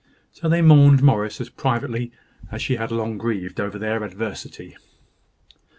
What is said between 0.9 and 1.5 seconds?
Morris as